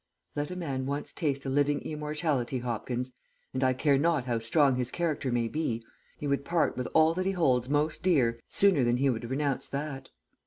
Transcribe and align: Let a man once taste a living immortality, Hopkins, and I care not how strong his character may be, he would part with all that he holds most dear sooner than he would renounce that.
Let 0.35 0.49
a 0.49 0.55
man 0.55 0.87
once 0.87 1.13
taste 1.13 1.45
a 1.45 1.49
living 1.49 1.79
immortality, 1.81 2.57
Hopkins, 2.57 3.11
and 3.53 3.63
I 3.63 3.73
care 3.73 3.99
not 3.99 4.25
how 4.25 4.39
strong 4.39 4.77
his 4.77 4.89
character 4.89 5.31
may 5.31 5.47
be, 5.47 5.83
he 6.17 6.25
would 6.25 6.43
part 6.43 6.75
with 6.75 6.87
all 6.95 7.13
that 7.13 7.27
he 7.27 7.33
holds 7.33 7.69
most 7.69 8.01
dear 8.01 8.39
sooner 8.49 8.83
than 8.83 8.97
he 8.97 9.11
would 9.11 9.29
renounce 9.29 9.67
that. 9.67 10.09